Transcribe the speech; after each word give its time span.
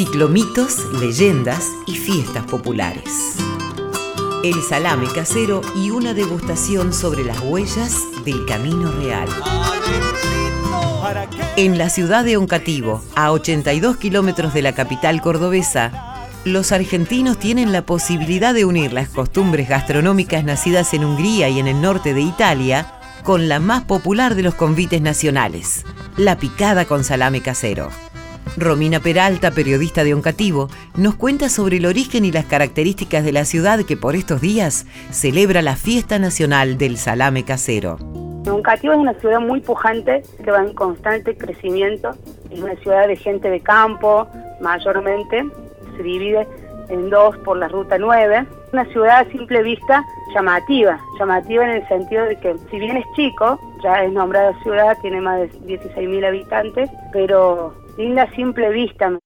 ciclomitos, 0.00 0.90
leyendas 0.94 1.68
y 1.86 1.94
fiestas 1.94 2.46
populares. 2.46 3.36
El 4.42 4.62
salame 4.62 5.06
casero 5.14 5.60
y 5.76 5.90
una 5.90 6.14
degustación 6.14 6.94
sobre 6.94 7.22
las 7.22 7.38
huellas 7.40 7.98
del 8.24 8.46
camino 8.46 8.90
real. 8.92 9.28
En 11.58 11.76
la 11.76 11.90
ciudad 11.90 12.24
de 12.24 12.38
Oncativo, 12.38 13.04
a 13.14 13.30
82 13.30 13.98
kilómetros 13.98 14.54
de 14.54 14.62
la 14.62 14.72
capital 14.72 15.20
cordobesa, 15.20 16.24
los 16.46 16.72
argentinos 16.72 17.38
tienen 17.38 17.70
la 17.70 17.84
posibilidad 17.84 18.54
de 18.54 18.64
unir 18.64 18.94
las 18.94 19.10
costumbres 19.10 19.68
gastronómicas 19.68 20.44
nacidas 20.44 20.94
en 20.94 21.04
Hungría 21.04 21.50
y 21.50 21.58
en 21.58 21.68
el 21.68 21.82
norte 21.82 22.14
de 22.14 22.22
Italia 22.22 22.90
con 23.22 23.50
la 23.50 23.60
más 23.60 23.82
popular 23.82 24.34
de 24.34 24.44
los 24.44 24.54
convites 24.54 25.02
nacionales, 25.02 25.84
la 26.16 26.38
picada 26.38 26.86
con 26.86 27.04
salame 27.04 27.42
casero. 27.42 27.90
Romina 28.56 29.00
Peralta, 29.00 29.52
periodista 29.52 30.04
de 30.04 30.14
Oncativo, 30.14 30.68
nos 30.96 31.14
cuenta 31.14 31.48
sobre 31.48 31.76
el 31.76 31.86
origen 31.86 32.24
y 32.24 32.32
las 32.32 32.46
características 32.46 33.24
de 33.24 33.32
la 33.32 33.44
ciudad 33.44 33.80
que 33.84 33.96
por 33.96 34.16
estos 34.16 34.40
días 34.40 34.86
celebra 35.10 35.62
la 35.62 35.76
fiesta 35.76 36.18
nacional 36.18 36.76
del 36.76 36.96
salame 36.96 37.44
casero. 37.44 37.96
Oncativo 38.48 38.92
es 38.94 38.98
una 38.98 39.14
ciudad 39.14 39.40
muy 39.40 39.60
pujante 39.60 40.22
que 40.42 40.50
va 40.50 40.62
en 40.62 40.74
constante 40.74 41.36
crecimiento. 41.36 42.10
Es 42.50 42.60
una 42.60 42.74
ciudad 42.76 43.06
de 43.06 43.16
gente 43.16 43.48
de 43.50 43.60
campo, 43.60 44.26
mayormente. 44.60 45.46
Se 45.96 46.02
divide 46.02 46.46
en 46.88 47.10
dos 47.10 47.36
por 47.38 47.56
la 47.56 47.68
Ruta 47.68 47.98
9. 47.98 48.46
Una 48.72 48.84
ciudad 48.86 49.20
a 49.20 49.30
simple 49.30 49.62
vista 49.62 50.04
llamativa, 50.34 50.98
llamativa 51.18 51.64
en 51.64 51.82
el 51.82 51.88
sentido 51.88 52.24
de 52.24 52.36
que 52.36 52.56
si 52.70 52.78
bien 52.78 52.96
es 52.96 53.04
chico, 53.14 53.60
ya 53.82 54.04
es 54.04 54.12
nombrada 54.12 54.54
ciudad, 54.62 54.96
tiene 55.02 55.20
más 55.20 55.40
de 55.40 55.50
16.000 55.62 56.26
habitantes, 56.26 56.90
pero 57.12 57.74
linda 58.00 58.30
simple 58.34 58.70
vista. 58.70 59.18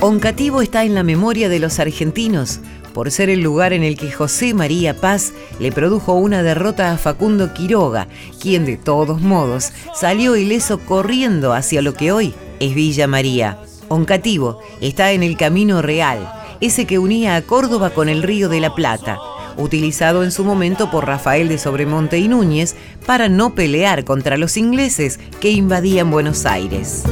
Oncativo 0.00 0.62
está 0.62 0.84
en 0.84 0.94
la 0.94 1.02
memoria 1.02 1.48
de 1.48 1.58
los 1.58 1.78
argentinos 1.78 2.60
por 2.92 3.10
ser 3.10 3.30
el 3.30 3.40
lugar 3.40 3.72
en 3.72 3.82
el 3.82 3.96
que 3.96 4.10
José 4.10 4.52
María 4.52 4.94
Paz 4.94 5.32
le 5.58 5.70
produjo 5.72 6.14
una 6.14 6.42
derrota 6.42 6.92
a 6.92 6.98
Facundo 6.98 7.54
Quiroga, 7.54 8.08
quien 8.42 8.66
de 8.66 8.76
todos 8.76 9.20
modos 9.20 9.72
salió 9.94 10.36
ileso 10.36 10.80
corriendo 10.80 11.52
hacia 11.52 11.82
lo 11.82 11.94
que 11.94 12.12
hoy 12.12 12.34
es 12.58 12.74
Villa 12.74 13.06
María. 13.06 13.58
Oncativo 13.88 14.58
está 14.80 15.12
en 15.12 15.22
el 15.22 15.36
Camino 15.36 15.82
Real, 15.82 16.30
ese 16.60 16.84
que 16.84 16.98
unía 16.98 17.36
a 17.36 17.42
Córdoba 17.42 17.90
con 17.90 18.08
el 18.08 18.22
Río 18.22 18.48
de 18.48 18.60
la 18.60 18.74
Plata, 18.74 19.18
utilizado 19.56 20.24
en 20.24 20.32
su 20.32 20.44
momento 20.44 20.90
por 20.90 21.06
Rafael 21.06 21.48
de 21.48 21.58
Sobremonte 21.58 22.18
y 22.18 22.28
Núñez 22.28 22.76
para 23.06 23.28
no 23.28 23.54
pelear 23.54 24.04
contra 24.04 24.36
los 24.36 24.56
ingleses 24.56 25.18
que 25.40 25.50
invadían 25.50 26.10
Buenos 26.10 26.46
Aires. 26.46 27.04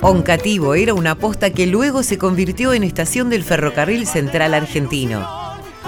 Oncativo 0.00 0.74
era 0.74 0.94
una 0.94 1.16
posta 1.16 1.50
que 1.50 1.66
luego 1.66 2.02
se 2.02 2.18
convirtió 2.18 2.72
en 2.72 2.84
estación 2.84 3.30
del 3.30 3.42
ferrocarril 3.42 4.06
central 4.06 4.54
argentino. 4.54 5.28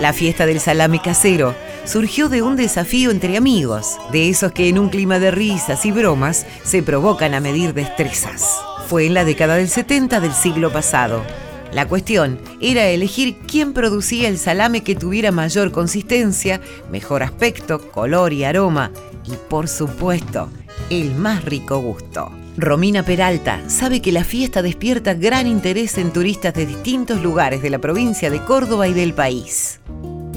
La 0.00 0.12
fiesta 0.12 0.46
del 0.46 0.60
salame 0.60 1.00
casero 1.00 1.54
surgió 1.84 2.28
de 2.28 2.42
un 2.42 2.56
desafío 2.56 3.10
entre 3.10 3.36
amigos, 3.36 3.98
de 4.12 4.28
esos 4.28 4.52
que 4.52 4.68
en 4.68 4.78
un 4.78 4.88
clima 4.88 5.18
de 5.18 5.30
risas 5.30 5.84
y 5.86 5.92
bromas 5.92 6.46
se 6.64 6.82
provocan 6.82 7.34
a 7.34 7.40
medir 7.40 7.74
destrezas. 7.74 8.60
Fue 8.88 9.06
en 9.06 9.14
la 9.14 9.24
década 9.24 9.56
del 9.56 9.68
70 9.68 10.20
del 10.20 10.32
siglo 10.32 10.72
pasado. 10.72 11.22
La 11.72 11.86
cuestión 11.86 12.38
era 12.60 12.86
elegir 12.86 13.36
quién 13.46 13.72
producía 13.72 14.28
el 14.28 14.38
salame 14.38 14.82
que 14.82 14.96
tuviera 14.96 15.30
mayor 15.30 15.70
consistencia, 15.70 16.60
mejor 16.90 17.22
aspecto, 17.22 17.90
color 17.92 18.32
y 18.32 18.44
aroma, 18.44 18.90
y 19.24 19.36
por 19.48 19.68
supuesto, 19.68 20.48
el 20.90 21.14
más 21.14 21.44
rico 21.44 21.78
gusto. 21.78 22.32
Romina 22.56 23.04
Peralta 23.04 23.60
sabe 23.68 24.02
que 24.02 24.10
la 24.10 24.24
fiesta 24.24 24.62
despierta 24.62 25.14
gran 25.14 25.46
interés 25.46 25.96
en 25.96 26.12
turistas 26.12 26.52
de 26.54 26.66
distintos 26.66 27.22
lugares 27.22 27.62
de 27.62 27.70
la 27.70 27.78
provincia 27.78 28.30
de 28.30 28.40
Córdoba 28.44 28.88
y 28.88 28.92
del 28.92 29.14
país. 29.14 29.80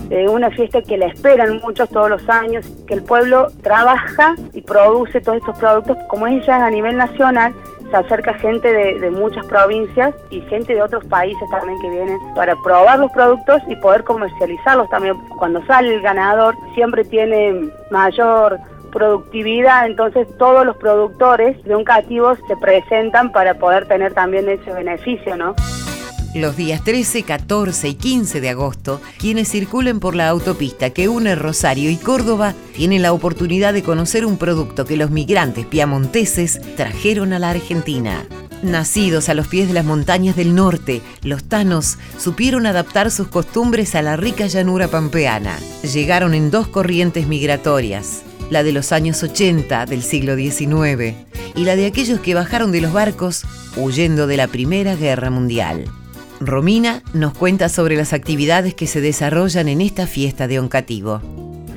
Es 0.10 0.30
una 0.30 0.52
fiesta 0.52 0.82
que 0.84 0.98
la 0.98 1.08
esperan 1.08 1.60
muchos 1.64 1.90
todos 1.90 2.10
los 2.10 2.30
años, 2.30 2.66
que 2.88 2.94
el 2.94 3.04
pueblo 3.04 3.52
trabaja 3.64 4.36
y 4.54 4.62
produce 4.62 5.20
todos 5.22 5.40
estos 5.40 5.58
productos, 5.58 5.98
como 6.08 6.28
es 6.28 6.48
a 6.48 6.70
nivel 6.70 6.98
nacional, 6.98 7.54
se 7.94 7.98
acerca 7.98 8.34
gente 8.34 8.74
de, 8.74 9.12
muchas 9.12 9.46
provincias 9.46 10.16
y 10.32 10.42
gente 10.42 10.74
de 10.74 10.82
otros 10.82 11.06
países 11.06 11.48
también 11.52 11.80
que 11.80 11.92
vienen 11.92 12.18
para 12.34 12.56
probar 12.64 12.98
los 12.98 13.12
productos 13.12 13.62
y 13.68 13.76
poder 13.76 14.04
comercializarlos 14.04 14.90
también. 14.90 15.16
Cuando 15.38 15.64
sale 15.68 15.94
el 15.94 16.02
ganador 16.02 16.56
siempre 16.74 17.04
tiene 17.04 17.70
mayor 17.92 18.60
productividad, 18.92 19.86
entonces 19.86 20.28
todos 20.40 20.66
los 20.66 20.76
productores 20.78 21.64
de 21.66 21.76
un 21.76 21.84
cativo 21.84 22.34
se 22.48 22.58
presentan 22.58 23.32
para 23.32 23.54
poder 23.60 23.88
tener 23.88 24.12
también 24.16 24.50
ese 24.50 24.74
beneficio, 24.74 25.38
¿no? 25.38 25.54
Los 26.36 26.58
días 26.58 26.84
13, 26.84 27.22
14 27.22 27.90
y 27.90 27.94
15 27.94 28.42
de 28.42 28.50
agosto, 28.50 29.00
quienes 29.20 29.52
circulen 29.52 30.00
por 30.00 30.16
la 30.16 30.30
autopista 30.30 30.90
que 30.90 31.08
une 31.08 31.36
Rosario 31.36 31.92
y 31.92 31.96
Córdoba 31.96 32.56
tienen 32.76 33.04
la 33.04 33.14
oportunidad 33.14 33.72
de 33.72 33.84
conocer 33.84 34.26
un 34.26 34.38
producto 34.38 34.86
que 34.86 34.98
los 34.98 35.12
migrantes 35.12 35.68
piamonteses 35.68 36.60
trajeron 36.76 37.34
a 37.34 37.40
la 37.40 37.52
Argentina. 37.52 38.26
Nacidos 38.64 39.30
a 39.30 39.36
los 39.36 39.48
pies 39.48 39.68
de 39.68 39.76
las 39.76 39.86
montañas 39.86 40.36
del 40.36 40.56
norte, 40.56 41.04
los 41.22 41.44
tanos 41.44 42.00
supieron 42.18 42.66
adaptar 42.66 43.12
sus 43.12 43.28
costumbres 43.28 43.94
a 43.94 44.02
la 44.02 44.16
rica 44.16 44.48
llanura 44.48 44.88
pampeana. 44.88 45.60
Llegaron 45.84 46.34
en 46.34 46.50
dos 46.50 46.68
corrientes 46.68 47.28
migratorias, 47.28 48.24
la 48.50 48.64
de 48.64 48.72
los 48.72 48.92
años 48.92 49.22
80 49.22 49.86
del 49.86 50.02
siglo 50.02 50.36
XIX 50.36 51.14
y 51.54 51.64
la 51.64 51.76
de 51.76 51.86
aquellos 51.86 52.22
que 52.22 52.34
bajaron 52.34 52.72
de 52.72 52.82
los 52.82 52.92
barcos 52.92 53.44
huyendo 53.76 54.26
de 54.26 54.38
la 54.38 54.48
Primera 54.48 54.96
Guerra 54.96 55.30
Mundial. 55.30 55.86
Romina 56.46 57.02
nos 57.14 57.34
cuenta 57.38 57.70
sobre 57.70 57.96
las 57.96 58.14
actividades 58.14 58.74
que 58.74 58.88
se 58.88 59.02
desarrollan 59.02 59.68
en 59.68 59.82
esta 59.82 60.08
fiesta 60.08 60.48
de 60.48 60.60
Oncativo. 60.60 61.22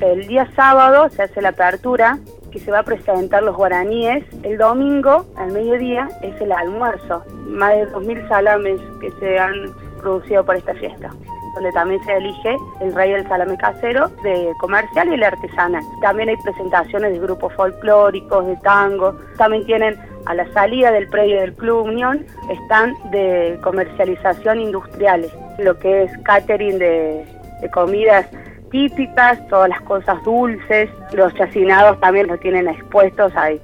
El 0.01 0.27
día 0.27 0.49
sábado 0.55 1.09
se 1.09 1.23
hace 1.23 1.41
la 1.41 1.49
apertura, 1.49 2.19
que 2.51 2.59
se 2.59 2.71
va 2.71 2.79
a 2.79 2.83
presentar 2.83 3.43
los 3.43 3.55
guaraníes. 3.55 4.23
El 4.43 4.57
domingo, 4.57 5.25
al 5.37 5.51
mediodía, 5.51 6.09
es 6.21 6.39
el 6.41 6.51
almuerzo. 6.51 7.23
Más 7.47 7.71
de 7.75 7.87
2.000 7.91 8.27
salames 8.27 8.79
que 8.99 9.11
se 9.19 9.39
han 9.39 9.53
producido 10.01 10.45
por 10.45 10.55
esta 10.55 10.73
fiesta 10.75 11.11
donde 11.57 11.71
también 11.71 12.03
se 12.03 12.15
elige 12.15 12.55
el 12.81 12.93
rey 12.93 13.11
del 13.11 13.27
salame 13.27 13.57
casero 13.57 14.09
de 14.21 14.53
comercial 14.59 15.09
y 15.09 15.15
el 15.15 15.23
artesanal. 15.23 15.83
También 16.01 16.29
hay 16.29 16.37
presentaciones 16.37 17.13
de 17.13 17.19
grupos 17.19 17.51
folclóricos, 17.55 18.45
de 18.45 18.55
tango, 18.57 19.17
también 19.37 19.65
tienen 19.65 19.97
a 20.27 20.33
la 20.33 20.45
salida 20.53 20.91
del 20.91 21.07
predio 21.07 21.39
del 21.39 21.53
Club 21.53 21.85
Unión 21.85 22.25
están 22.49 22.93
de 23.11 23.57
comercialización 23.63 24.59
industriales, 24.59 25.31
lo 25.57 25.79
que 25.79 26.03
es 26.03 26.11
catering 26.23 26.77
de, 26.77 27.25
comidas 27.71 28.27
típicas, 28.69 29.39
todas 29.47 29.69
las 29.69 29.81
cosas 29.81 30.21
dulces, 30.23 30.89
los 31.13 31.33
chacinados 31.35 31.99
también 32.01 32.27
los 32.27 32.39
tienen 32.41 32.67
expuestos 32.67 33.31
ahí. 33.35 33.61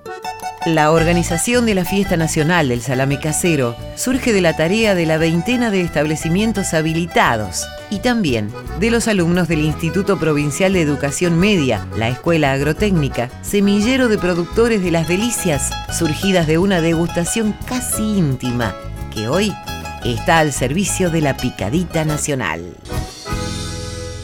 La 0.66 0.92
organización 0.92 1.66
de 1.66 1.76
la 1.76 1.84
Fiesta 1.84 2.16
Nacional 2.16 2.70
del 2.70 2.82
Salame 2.82 3.20
Casero 3.20 3.76
surge 3.98 4.32
de 4.32 4.40
la 4.40 4.56
tarea 4.56 4.96
de 4.96 5.06
la 5.06 5.18
veintena 5.18 5.70
de 5.70 5.82
establecimientos 5.82 6.74
habilitados 6.74 7.68
y 7.90 8.00
también 8.00 8.50
de 8.80 8.90
los 8.90 9.10
alumnos 9.10 9.50
del 9.50 9.60
Instituto 9.60 10.18
Provincial 10.18 10.72
de 10.72 10.82
Educación 10.82 11.38
Media, 11.38 11.86
la 11.98 12.08
Escuela 12.08 12.54
Agrotécnica, 12.54 13.30
semillero 13.42 14.08
de 14.08 14.18
productores 14.18 14.82
de 14.82 14.92
las 14.92 15.10
delicias, 15.10 15.70
surgidas 15.92 16.48
de 16.48 16.58
una 16.58 16.80
degustación 16.80 17.54
casi 17.68 18.18
íntima, 18.18 18.74
que 19.14 19.28
hoy 19.28 19.54
está 20.06 20.40
al 20.40 20.54
servicio 20.54 21.10
de 21.10 21.20
la 21.20 21.36
Picadita 21.36 22.06
Nacional. 22.06 22.78